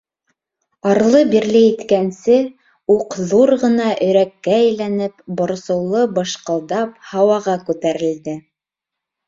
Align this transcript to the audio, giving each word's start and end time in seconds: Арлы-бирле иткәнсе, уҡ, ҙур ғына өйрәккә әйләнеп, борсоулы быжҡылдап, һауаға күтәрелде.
Арлы-бирле 0.91 1.59
иткәнсе, 1.65 2.37
уҡ, 2.95 3.17
ҙур 3.33 3.53
ғына 3.65 3.91
өйрәккә 4.07 4.57
әйләнеп, 4.63 5.23
борсоулы 5.43 6.05
быжҡылдап, 6.19 6.99
һауаға 7.15 7.59
күтәрелде. 7.71 8.39